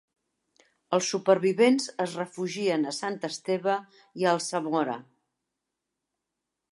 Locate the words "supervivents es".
1.15-2.15